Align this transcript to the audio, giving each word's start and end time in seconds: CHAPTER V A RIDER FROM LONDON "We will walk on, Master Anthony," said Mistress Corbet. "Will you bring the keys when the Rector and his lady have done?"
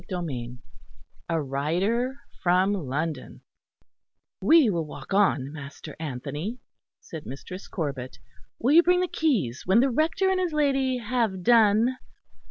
CHAPTER 0.09 0.23
V 0.23 0.57
A 1.29 1.39
RIDER 1.43 2.15
FROM 2.41 2.73
LONDON 2.73 3.41
"We 4.41 4.67
will 4.67 4.87
walk 4.87 5.13
on, 5.13 5.51
Master 5.53 5.95
Anthony," 5.99 6.57
said 6.99 7.27
Mistress 7.27 7.67
Corbet. 7.67 8.17
"Will 8.57 8.71
you 8.73 8.81
bring 8.81 9.01
the 9.01 9.07
keys 9.07 9.61
when 9.67 9.79
the 9.79 9.91
Rector 9.91 10.27
and 10.31 10.39
his 10.39 10.53
lady 10.53 10.97
have 10.97 11.43
done?" 11.43 11.97